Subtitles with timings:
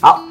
[0.00, 0.22] 好，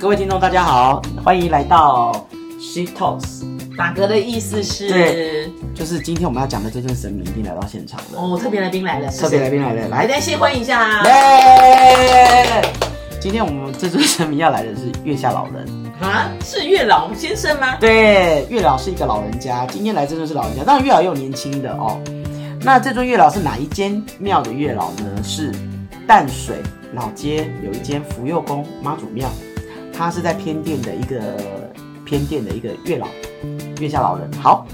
[0.00, 2.26] 各位听众大家好，欢迎来到
[2.58, 3.44] She Talks。
[3.78, 8.18] 打嗝的意思是对，就是今天我们要讲的这尊神明已经来到现场了。
[8.18, 11.04] 哦，特别来宾来了，特别来宾来了，来来，先欢迎一下。
[11.04, 12.62] 耶！
[13.20, 15.64] 今天我们这尊神明要来的是月下老人。
[16.00, 17.76] 啊，是月老先生吗？
[17.78, 21.96] 对，月老是一个老人家，今天来这尊是老人家，当然月老也有年轻的哦。
[22.60, 25.22] 那这尊月老是哪一间庙的月老呢？
[25.22, 25.52] 是
[26.06, 26.56] 淡水
[26.92, 29.28] 老街有一间福佑宫妈祖庙，
[29.92, 31.72] 它是在偏殿的一个
[32.04, 33.06] 偏殿的一个月老。
[33.80, 34.66] 月下老人好，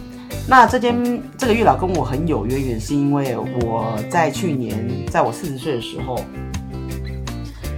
[0.48, 4.76] 那这间这个月老跟我很有渊源，是因为我在去年
[5.08, 6.22] 在我四十岁的时候，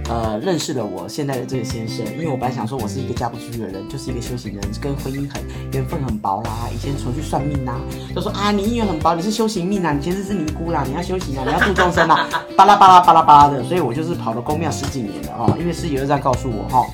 [0.09, 2.05] 呃，认识了我现在的这个先生。
[2.13, 6.69] 因为我本来想说我是一个嫁不出去的人，就是一个修行人，跟婚姻很缘分很薄啦。
[6.73, 7.73] 以前出去算命呐，
[8.15, 12.27] 就说啊，你姻缘很薄，你是修行命啊，你前世是尼姑啦，你要修行啊，你要度众生啊，
[12.57, 13.63] 巴拉巴拉巴拉巴拉的。
[13.63, 16.85] 所以我就是跑了公庙十几年了哈，因为师爷这样告诉我哈。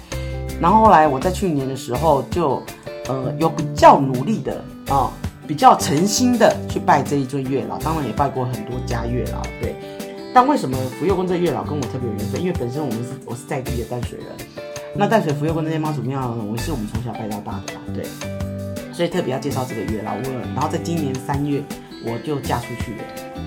[0.62, 2.62] 然后后来我在去年的时候就。
[3.08, 5.10] 呃，有比较努力的啊，
[5.48, 9.76] 比较诚心的去拜这一尊月老，当然也拜过很多家月老，对。
[10.34, 12.42] 但为什么福佑宫这月老跟我特别有缘分？
[12.42, 14.28] 因为本身我们是我是在地的淡水人，
[14.96, 18.06] 那淡水福佑宫那些妈祖庙，我是我们从小拜到大的啦，对。
[18.94, 20.22] 所以特别要介绍这个月老，我
[20.54, 21.64] 然后在今年三月
[22.06, 23.04] 我就嫁出去了，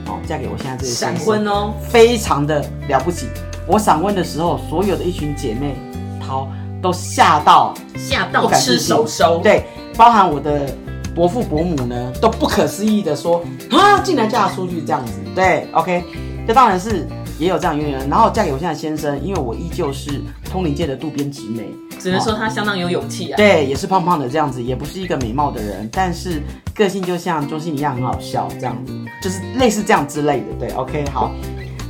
[0.06, 3.27] 哦，嫁给我现在这个闪婚哦，非常的了不起。
[3.67, 5.77] 我闪婚的时候，所有的一群姐妹
[6.20, 6.48] 掏。
[6.83, 9.39] 都吓到，吓到不敢吃手收。
[9.39, 9.64] 对，
[9.96, 10.69] 包含我的
[11.14, 15.12] 伯父伯母呢，都不可思议的说啊，竟然嫁出去这样子。
[15.33, 16.02] 对，OK，
[16.47, 17.07] 这当然是
[17.39, 18.09] 也有这样渊源。
[18.09, 23.37] 然后嫁给我现在先生，因为我依旧是通灵界的渡边直美，只能说他相当有勇气啊。
[23.37, 26.43] 对，也是胖胖的这样子，也不是一个美貌的人，但是
[26.75, 30.47] 个性就像中心一样很好笑，这样子就是类似这样之类的。
[30.59, 31.33] 对，OK，好。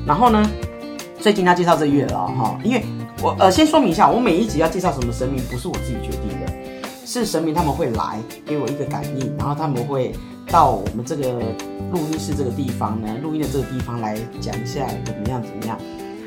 [0.06, 0.50] 然后呢，
[1.18, 2.82] 最近要介绍这月了哈，因为。
[3.22, 6.52] 我呃先说明一下，我每一集要介绍什么神明，不是我自己决定的，
[7.06, 10.12] 是神明他们会来给我一个感应，然后他们会
[10.48, 11.32] 到我们这个
[11.92, 15.78] 录音室这个地方呢，录音的这个地方来讲一下怎么样怎么样。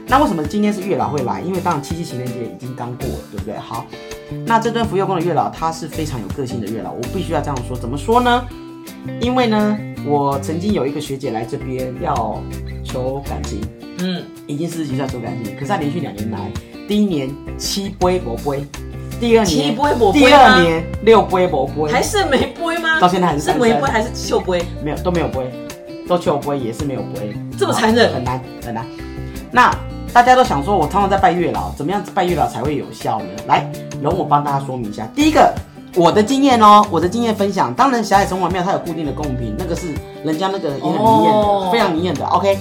[0.08, 1.42] 那为什么今天是月老会来？
[1.42, 3.58] 因为当然七夕情人节已经刚过了，对不对？
[3.58, 3.86] 好，
[4.46, 7.76] 那这尊福佑宫的月老他是非常有个性的月老，我必须要这样说。
[7.76, 8.46] 怎么说呢？
[9.20, 12.40] 因为呢，我曾经有一个学姐来这边要
[12.84, 13.62] 求感情，
[14.00, 16.52] 嗯，已经四十几岁求感情，可是她连续两年来。
[16.88, 17.28] 第一年
[17.58, 18.64] 七杯博杯，
[19.20, 22.55] 第二年七杯博杯第二年六杯博杯，还是没
[23.00, 24.64] 到现在还是没杯还是秀杯？
[24.84, 25.52] 没有都没有杯，
[26.08, 28.86] 都秀杯也是没有杯，这么残忍，很难很难。
[29.52, 29.74] 那
[30.14, 33.26] 大家都想说，我常常在拜月老，怎么样拜月老才会有效呢？
[33.48, 33.70] 来，
[34.02, 35.08] 容我帮大家说明一下。
[35.16, 35.54] 第一个，
[35.96, 37.74] 我的经验哦，我的经验分享。
[37.74, 39.88] 当然，霞海城隍庙它有固定的贡品，那个是
[40.24, 42.26] 人家那个也很灵验的，非常灵验的。
[42.28, 42.58] OK。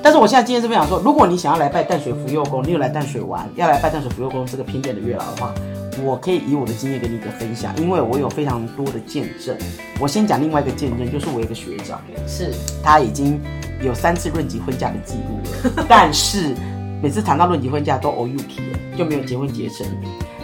[0.00, 5.52] 但是我现在今天这边想说，如果你想要来拜淡水福佑宫，你有来淡水玩，要来拜淡水福佑宫这个偏殿的月老的话，
[6.04, 9.56] 我可以以我的经验跟你一个分享，因为我有非常多的见证。
[10.00, 13.40] 我先讲另外一个见证，就是我一个学长，是他已经
[13.82, 15.38] 有三次论及婚嫁的记录
[15.68, 16.54] 了， 但是
[17.02, 19.86] 每次谈到论及婚嫁都 O U K 了，就没有结婚结成。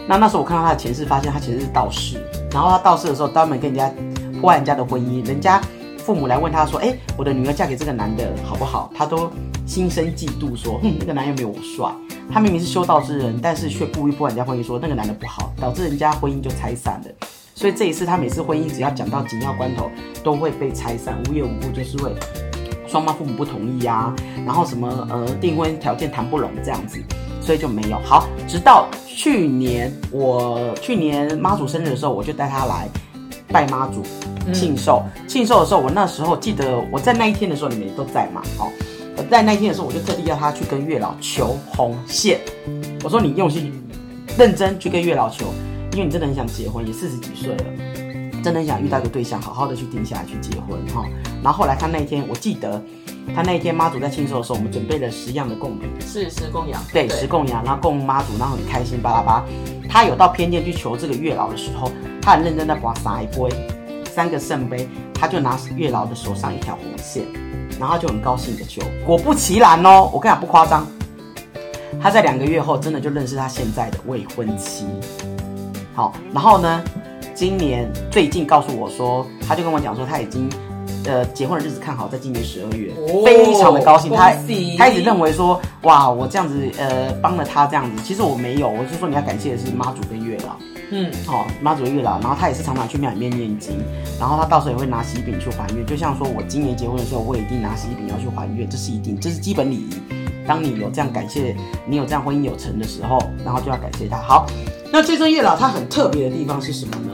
[0.07, 2.19] 那那时候我看到他的前世，发现他前世是道士，
[2.53, 3.93] 然后他道士的时候专门跟人家
[4.41, 5.61] 破坏人家的婚姻，人家。
[6.05, 9.31] 父母来问他说：“哎，我的女儿嫁给这个男的好不好？”他都
[9.65, 11.91] 心生嫉妒，说：“哼，那个男人没有我帅。
[12.31, 17.27] 他明明是修道之人，但是却故意破人家婚姻，说那个男的不好，导致人家婚姻就拆散了。
[17.55, 19.91] 所以这一次他每次婚姻只要讲到紧要关头，
[20.23, 22.15] 都会被拆散，无缘无故就是会
[22.87, 27.03] 双方父母不同意呀，然后什么呃订婚条件谈不拢这样子，
[27.41, 28.29] 所以就没有好。
[28.47, 32.89] 直到去年我去年妈祖生日的时候，我就带他来
[33.49, 34.03] 拜妈祖。”
[34.53, 38.43] 庆寿，庆寿的时候，我那时候记得我在那一天的时候，你们也都在嘛？
[38.59, 38.71] 哦，
[39.31, 42.41] 在那一天的时候，我就特地要他去跟月老求红线。
[43.03, 43.73] 我说你用心、
[44.37, 45.47] 认真去跟月老求，
[45.93, 47.65] 因为你真的很想结婚，也四十几岁了，
[48.43, 51.07] 真的很想遇到一个对象，好好的去定下来去结婚哈。
[51.43, 52.83] 然后后来他那一天，我记得
[53.35, 59.43] 他那一天妈祖在庆寿的时候，我们准备了十样的贡品，是十供养，对，十供养，然后供妈祖，然后很开心巴拉巴。
[59.89, 61.91] 他有到偏见去求这个月老的时候，
[62.25, 63.55] 他很认真的把撒一杯。
[64.11, 67.25] 三个圣杯，他就拿月老的手上一条红线，
[67.81, 68.81] 然后就很高兴的求。
[69.05, 70.87] 果不其然哦，我跟你讲不夸张，
[72.01, 74.87] 他在两个月后真的就认识他现在的未婚妻。
[75.95, 76.81] 好，然后呢，
[77.35, 80.49] 今年最近告诉我说，他就跟我讲说他已经
[81.07, 82.93] 呃结婚的日子看好在今年十二月，
[83.25, 84.13] 非常的高兴。
[84.13, 84.33] 他
[84.79, 90.57] 他一直认为说，哇，我这样子呃帮了他这样子，其实我没有，我是说你要感谢的是妈祖跟月老。
[90.97, 93.77] 嗯，好，妈祖月老，然后他也是常常去庙里面念经，
[94.17, 99.91] 然后他到时候也会拿喜饼去还愿，就像说我今年结婚的时候，我一定拿喜饼要去还愿，这是一定，这是基本礼仪。
[100.47, 104.19] 当你有这样感谢，你有这样婚姻有成的时候，然后就要感谢他。
[104.19, 104.47] 好，
[104.93, 107.11] 那这尊月老它很特别的地方是什么呢？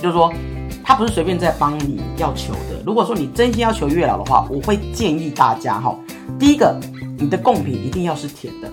[0.00, 0.32] 就是说，
[0.82, 2.82] 他不是随便在帮你要求的。
[2.86, 5.94] 如果说你真心要求月老的话，我会建议大家哈，
[6.38, 6.74] 第一个，
[7.18, 8.70] 你的贡品一定要是甜的。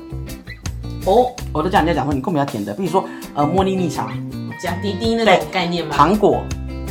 [1.06, 3.04] 哦，我都叫人家讲说，你贡品要甜的，比如说
[3.34, 4.12] 呃茉莉蜜茶、
[4.62, 5.96] 加滴滴那种概念吗？
[5.96, 6.42] 糖果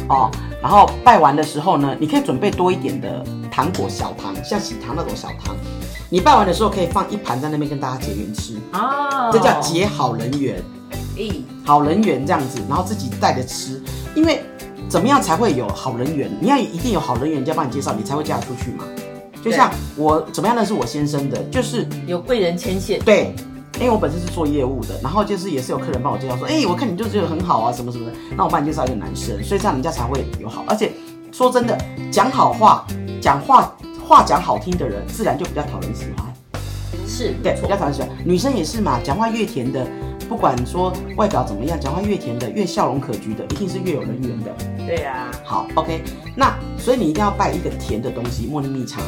[0.09, 0.31] 哦，
[0.61, 5.57] 然后拜完的时候呢，你可以准备多一点的糖果小糖，像喜糖那种小糖。
[6.11, 10.63] 你拜完的时候可以放一盘在那边跟大家结缘吃哦，这叫结好人缘。
[11.17, 13.83] 咦，好人缘这样子，然后自己带着吃，
[14.15, 14.43] 因为
[14.91, 16.31] 怎么样才会有好人缘？
[16.39, 18.85] 你要一定有好人缘，人家帮你介绍，你才会嫁出去嘛。
[19.43, 23.01] 就像我怎么样认识我先生的，就是有贵人牵线。
[23.01, 23.35] 对，
[23.81, 30.65] 因为我本身是做业务的，然后就是也是有客人帮我介绍说，哎，我看你就觉得很好啊，什么什么的，那我帮你介绍一个男生，所以这样人家才会有好。
[30.69, 30.93] 而且
[31.33, 31.77] 说真的，
[32.11, 32.87] 讲好话、
[33.21, 33.75] 讲话
[34.07, 36.33] 话讲好听的人，自然就比较讨人喜欢。
[37.07, 38.11] 是对，比较讨人喜欢。
[38.25, 39.87] 女生也是嘛，讲话越甜的，
[40.29, 44.55] 不管说外表怎么样，讲话越甜的，越笑容可掬的，一定是越有人缘的。
[44.87, 45.31] 对呀。
[45.45, 46.03] 好，OK，
[46.35, 49.03] 那所以你一定要拜一个甜的东西，茉莉蜜茶、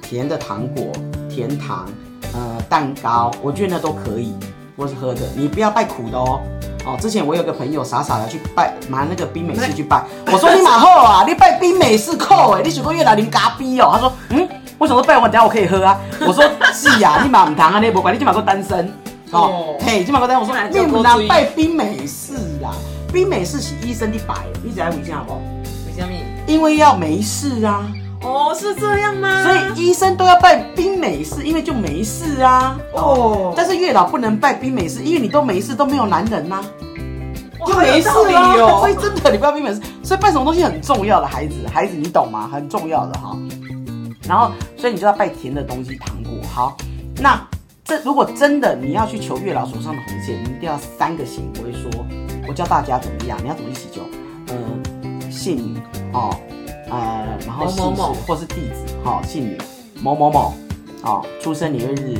[0.00, 0.90] 甜的糖果、
[1.28, 1.86] 甜糖，
[2.34, 4.34] 呃，蛋糕，我觉得那都可以，
[4.76, 5.20] 或是喝的。
[5.36, 6.40] 你不要拜苦的哦。
[6.84, 13.90] 哦，之前我有个朋友傻傻的去拜，拿那个冰美式去拜， 我说你马后啊，你拜冰美式扣哎，你许过月老林咖逼哦。
[13.92, 14.48] 他说，嗯。
[14.78, 15.96] 为什么拜完等下我可以喝啊？
[16.26, 16.44] 我说
[16.74, 18.92] 是呀，你马唔糖啊，你不管你今晚够单身
[19.30, 19.76] 哦。
[19.80, 20.46] 嘿，今晚够单身。
[20.46, 22.72] 我说你唔能拜冰美式啦，
[23.12, 24.34] 冰美式是医生的摆，
[24.64, 25.40] 你只来回家好不好？
[25.86, 26.12] 为什么？
[26.48, 27.86] 因为要没事啊。
[28.24, 29.44] 哦，是这样吗？
[29.44, 32.78] 所以医生都要拜冰美式，因为就没事啊。
[32.94, 33.52] 哦。
[33.56, 36.64] 但是月老不能拜冰美式，因为你都没事，都没有男人呐。
[37.66, 38.54] 就没事啊。
[38.80, 39.80] 所以真的，你不要冰美式。
[40.02, 42.48] 所以拜什么东西很重要的，孩子，孩子你懂吗？
[42.50, 43.36] 很重要的哈。
[44.26, 46.32] 然后，所以你就要拜甜的东西，糖果。
[46.52, 46.76] 好，
[47.20, 47.40] 那
[47.84, 51.52] 这如果真的你要去求月老手上的红线，你一定要三个行。
[51.58, 51.90] 我会说，
[52.48, 54.00] 我教大家怎么样，你要怎么去祈求？
[54.48, 55.82] 嗯，姓名
[56.12, 56.34] 哦，
[56.94, 59.58] 呃，然后某某或是地址，好，姓名
[60.00, 60.54] 某某某，
[61.02, 62.18] 哦，出生年月日，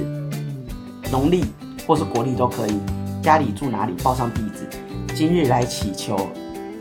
[1.11, 1.45] 农历
[1.87, 2.81] 或是国历都可以，
[3.23, 4.69] 家里住哪里报上地址，
[5.15, 6.17] 今日来祈求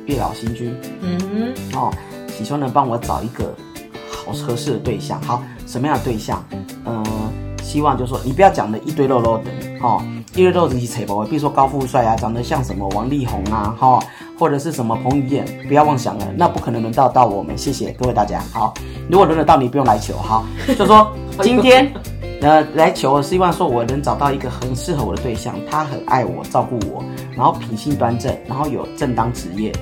[0.06, 0.75] 月老星君。
[1.01, 1.94] 嗯哼，哦，
[2.28, 3.54] 祈求能帮我找一个。
[4.25, 6.42] 好合适的对象，好什么样的对象？
[6.86, 7.03] 嗯，
[7.74, 9.46] 希望就是说你不要讲的一堆肉肉的，
[9.81, 10.00] 哈，
[10.36, 14.00] 一堆肉肉你扯不比如说高富帅啊，长得像什么王力宏啊，哈，
[14.38, 17.58] 或者是什么彭于晏，不要妄想了，那不可能轮到到我们。
[17.58, 18.40] 谢谢各位大家。
[18.54, 18.75] 好，
[19.10, 20.14] 如果轮得到你，不用来求。
[20.18, 20.44] 哈，
[20.78, 21.12] 就说
[21.42, 21.92] 今天
[22.42, 27.04] 呃来求，希望说我能找到一个很适合我的对象，他很爱我，照顾我，
[27.36, 29.74] 然后品性端正，然后有正当职业。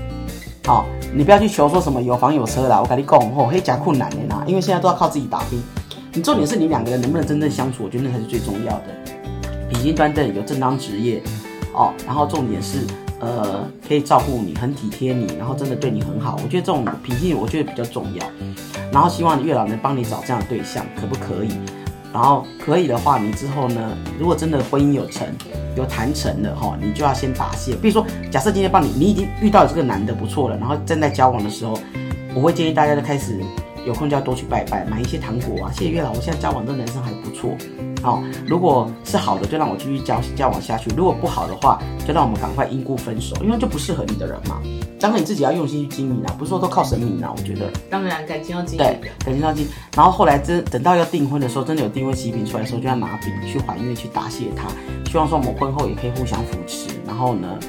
[0.65, 5.61] 好，你不要去求说什么有房有车啦，我跟你讲，吼，黑加困难的啦，因为现在都要靠自己打拼。
[6.13, 8.87] 你重点是你两个人能不能真正相处，我觉得那才是最重要的。
[9.69, 11.21] 品行端正，有正当职业，
[11.73, 12.79] 哦，然后重点是，
[13.19, 16.37] 呃，可以照顾你，很体贴你，然后真的对你很好。
[16.43, 18.25] 我觉得这种品性，我觉得比较重要。
[18.91, 21.51] 然后希望月老能帮你找这样的对象，可不可以？
[22.13, 25.27] 然后可以的话，你之后呢，如果真的婚姻有成。
[25.77, 27.73] 有谈成的哈，你就要先答谢。
[27.75, 31.79] 比如说，假设今天帮你，你已经遇到这个男的不错了，然后正在交往的时候，
[32.35, 33.39] 我会建议大家就开始
[33.85, 35.71] 有空就要多去拜拜，买一些糖果啊。
[35.71, 37.55] 谢谢月老，我现在交往的男生还不错。
[38.01, 44.59] 好，如果是好的，就让我继续交交往下去；如果不好的话，就让我们赶快因故分手，因为就不适合你的人嘛。
[44.99, 47.33] 当然你自己要用心去经营啊，不是说都靠神明啊。
[47.35, 49.71] 我觉得，当然感情要经营，对，感情要经营。
[49.95, 54.67] 然后后来真等到要订婚的时候，真的有订婚喜饼出来的时候，就要拿饼去还愿，去答谢他。
[55.09, 57.59] 希望说我们婚后也可以互相扶持，然后呢，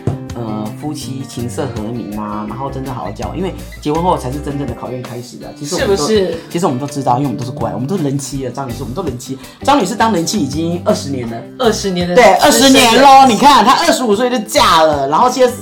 [0.44, 5.52] 呃，夫妻情色和鸣啊，然后真正好好交，因为结婚后才是真正的考验开始的。
[5.58, 6.37] 其实是不是？
[6.50, 8.50] 其实我们都知道，因为我们都是乖，我们都是人妻了。
[8.50, 9.38] 张女士，我们都人妻。
[9.62, 13.26] 张女士当人妻已经二十年了，二十年的对，二十年喽。
[13.28, 15.54] 你看她二十五岁就嫁了，然后现在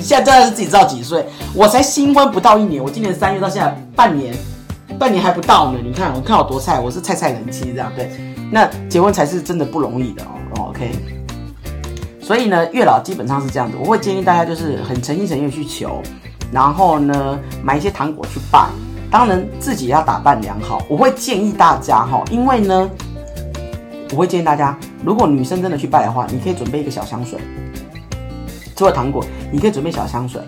[0.00, 1.24] 现在真的是自己知道几岁。
[1.54, 4.34] 我才新婚不到一年，我今年三月到现在半年，
[4.98, 5.78] 半年还不到呢。
[5.82, 8.10] 你看我看我多菜，我是菜菜人妻这样对。
[8.50, 10.68] 那结婚才是真的不容易的哦。
[10.68, 11.23] OK。
[12.24, 16.00] 所以呢，月老基本上是这样子，我会建议大家就是很诚心诚意去求，
[16.50, 18.66] 然后呢买一些糖果去拜，
[19.10, 20.82] 当然自己要打扮良好。
[20.88, 22.90] 我会建议大家哈，因为呢，
[24.12, 27.38] 我会建议大家，如果女生真的去拜的话，你可以准备一个小香水，
[28.74, 30.40] 除了糖果，你可以准备小香水，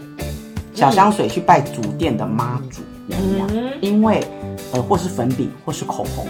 [0.73, 3.49] 小香水去拜主殿的妈祖娘娘，
[3.83, 4.26] 因为
[4.73, 6.26] 呃或是粉饼或是口红。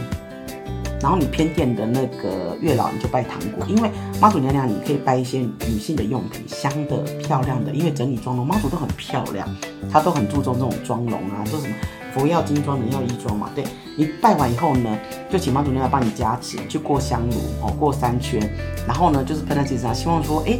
[1.06, 3.88] 然后你偏殿的那个月老，你就拜糖果，因为
[4.20, 9.48] 妈祖娘娘你可以拜一些女性的用品，香的、漂亮的，因为整理妆容，妈祖都很漂亮，
[9.88, 11.74] 她都很注重这种妆容啊，做什么
[12.12, 13.48] 佛要金装，人要衣装嘛。
[13.54, 13.62] 对
[13.96, 14.98] 你拜完以后呢，
[15.30, 18.42] 就请妈祖娘娘帮你加持，去过香炉哦，过三圈，
[18.84, 20.58] 然后呢就是喷在自己身上，希望说，哎，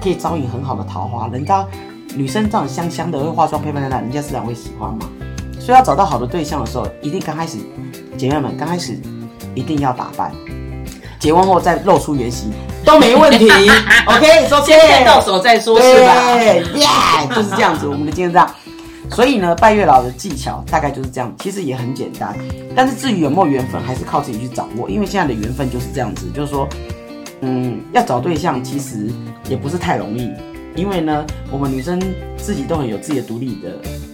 [0.00, 1.26] 可以招引很好的桃花。
[1.26, 1.66] 人家
[2.14, 5.10] 女生这样香香的，会化妆漂漂亮亮，人家自然会喜欢嘛。
[5.58, 7.58] 所以要找到好的对象的时候，一定刚开始，
[8.16, 8.96] 姐妹们刚开始
[9.58, 10.32] 一定要打扮，
[11.18, 12.50] 结婚后再露出原形
[12.84, 13.48] 都没问题。
[14.06, 16.34] OK，说先看到手再说，是吧？
[16.36, 16.86] 对，耶，
[17.34, 17.86] 就是这样子。
[17.86, 18.48] 我们的今天这样，
[19.10, 22.34] 所以呢，拜月老的技巧大概就是这样，其实也很简单。
[22.74, 24.88] 但是至于有没有缘分，还是靠自己去掌握。
[24.88, 26.68] 因为现在的缘分就是这样子，就是说，
[27.40, 29.10] 嗯，要找对象其实
[29.48, 30.30] 也不是太容易，
[30.76, 32.00] 因为呢，我们女生
[32.36, 33.70] 自己都很有自己的独立的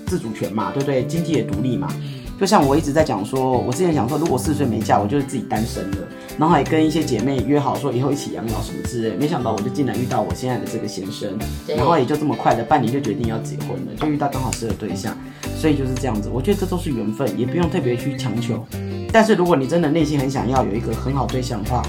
[0.07, 1.05] 自主权嘛，对不对？
[1.05, 1.89] 经济也独立嘛。
[2.39, 5.99] 就像我一直在讲说，我之前讲说，如果四十岁没嫁，我就是自己单身了。
[6.37, 9.17] 然后还跟一些姐妹约好说以后一起养老什么之类。
[9.17, 11.39] 没想到我就竟然遇到我现在的这个先生，
[11.69, 15.17] 然后也就这么快的半年就决定要结婚了，就遇到刚好适合对象。
[15.57, 18.67] 所以就是这样子，我觉得这都是缘分，也不用特别去强求。
[19.13, 21.83] 但是如果你真的内心很想要有一个很好对象的话，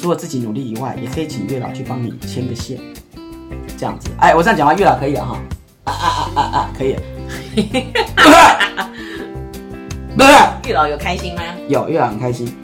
[0.00, 2.78] 除了自己努力以外，也可以请月老去帮你牵个线，
[3.76, 4.08] 这样子。
[4.18, 5.40] 哎，我这样讲话，月老可以了哈。
[5.84, 6.94] 啊啊啊啊啊，可以。
[7.54, 7.82] 不是，
[10.68, 11.40] 月老有开心吗？
[11.66, 12.54] 有，月老很开心。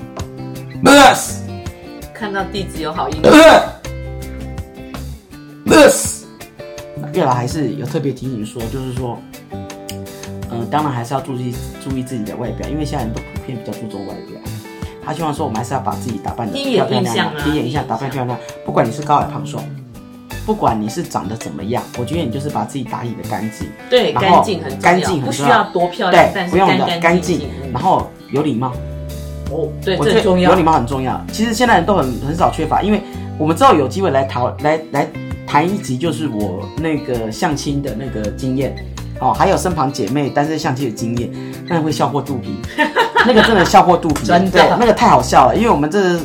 [0.83, 1.41] 不是，
[2.13, 3.31] 看到弟子有好运不。
[3.31, 3.43] 是，
[5.65, 6.27] 不是。
[7.15, 9.19] 月老还是有特别提醒说，就是说，
[10.51, 14.39] 嗯、当然还是要注意注意自己的外表，因为现在人都普遍比较注重外表。
[15.03, 18.39] 他希望说，我们还是要把自己打扮的漂漂亮亮印象，啊第一眼印象打扮漂亮。
[18.67, 19.59] 不管你是高矮胖瘦，
[20.47, 23.67] 不管你是长得怎么样，我觉得你就是把自己打理的干净。
[23.89, 28.73] 对，干净很重要干净很重要不需要多漂亮，对，不用的干净净，然后有礼貌。
[29.51, 30.63] 哦，对，我觉得这重要有礼。
[30.63, 31.23] 貌很重要。
[31.33, 33.01] 其实现在人都很很少缺乏，因为
[33.39, 35.09] 我们之后有机会来讨来来
[35.47, 38.75] 谈一集，就是我那个相亲的那个经验
[39.21, 41.31] 哦，还有身旁姐妹单身相亲的经验，
[41.67, 42.55] 那会笑破肚皮，
[43.27, 46.19] 那个真的笑破肚皮，真的那个太好笑了，因为我们这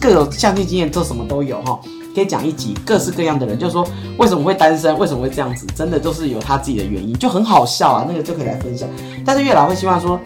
[0.00, 1.78] 各种相亲经验，做什么都有哈。
[2.14, 3.86] 可以讲一集各式各样的人，就是说
[4.18, 8.88] 为什么会单身，为什么会这样子，真的都是有他自己的原因，就很好笑啊，那个就可以来分享。
[9.24, 10.20] 但是月老会希望说，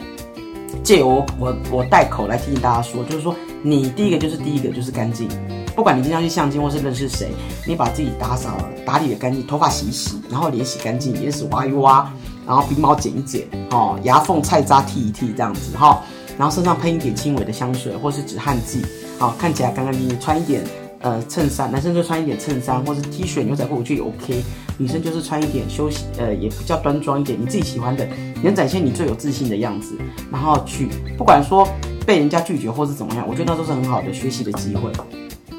[0.83, 5.29] 借由我我我带口来提醒大家说，就是说你第一个就是第一个就是干净，
[5.75, 7.29] 不管你经常去相亲或是认识谁，
[7.67, 12.13] 你把自己打扫打理的干净，头发洗一洗，然后脸洗干净，眼屎挖一挖，
[12.47, 16.03] 然后鼻毛剪一剪，哦，牙缝菜渣剃一剃这样子哈、
[16.37, 18.85] 然后身上喷一点轻微的香水或是止汗剂，
[19.19, 20.63] 好、看起来干干净净，穿一点。
[21.07, 24.45] 呃，衬衫，男生就穿一点衬衫或是 T 恤、牛仔裤，我觉得也 OK。
[24.77, 28.05] 女生就是穿一点休息，呃，也比较端庄一点，你自己喜欢的，
[28.43, 29.97] 能展现你最有自信的样子，
[30.33, 31.69] 然后去，不管说
[32.05, 34.91] 被人家拒绝或是怎么样，我觉得那都是很好的学习的机会。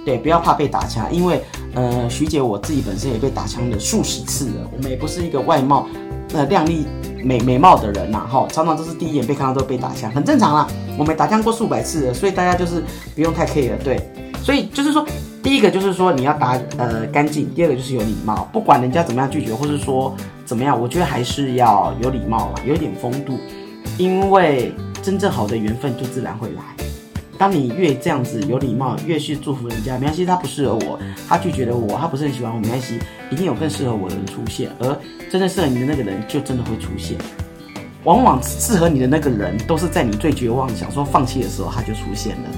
[0.06, 1.42] 对，不要怕被打枪，因为
[1.74, 4.70] 呃，徐姐我自己本身也被打枪了数十次了。
[4.76, 5.88] 我们也不是一个外貌
[6.34, 6.86] 呃靓丽
[7.24, 10.68] 美美貌的人呐、哈，常常都是第一眼被看到都被打枪，很正常啦。
[10.98, 12.84] 我们打枪过数百次了，所以大家就是
[13.16, 13.78] 不用太 care。
[13.82, 13.98] 对，
[14.44, 15.06] 所以就是说，
[15.48, 20.14] 第一个就是说你要打呃干净，第二个就是有礼貌，不管人家怎么样拒绝，或是说
[20.44, 23.40] 怎么样，我觉得还是要有礼貌嘛，有一点风度，
[23.98, 26.62] 因为真正好的缘分就自然会来。
[27.38, 31.00] 当你越这样子有礼貌，越去祝福人家，没关系，他不适合我，
[31.30, 33.00] 他拒绝了我，他不是很喜欢我，没关系，
[33.32, 35.00] 一定有更适合我的人出现，而
[35.32, 37.18] 真正适合你的那个人就真的会出现。
[38.04, 42.50] 往往适合你的那个人，都是在你最绝望、想说放弃的时候，他就出现了。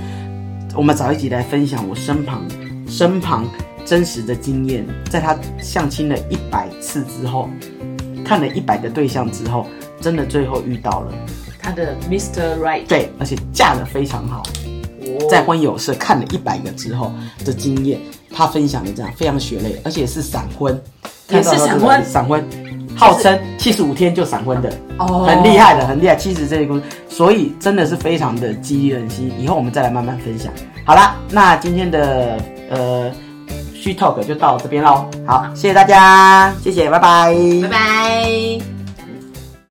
[0.76, 2.44] 我们找一集来分享我身旁
[2.90, 3.48] 身旁
[3.86, 7.48] 真实的经验，在他相亲了一百次之后，
[8.26, 9.66] 看了一百个对象之后，
[10.02, 11.14] 真的最后遇到了，
[11.62, 12.58] 他的 Mr.
[12.60, 14.44] Right，对，而且嫁的非常好。
[15.30, 17.12] 在婚友社看了一百个之后
[17.46, 18.00] 的经验，
[18.32, 20.80] 他分享的这样非常血泪，而且是闪婚，
[21.30, 22.44] 也是闪婚闪婚，
[22.96, 26.16] 号称七十五天就闪婚的，哦很厉害的，很厉害。
[26.16, 29.32] 七十这个故事，所以真的是非常的激励人心。
[29.40, 30.52] 以后我们再来慢慢分享。
[30.90, 32.36] 好了，那今天的
[32.72, 33.12] 呃
[33.76, 35.06] 续 talk 就到这边喽。
[35.24, 37.32] 好，谢谢大家，谢谢，拜拜，
[37.62, 38.79] 拜拜。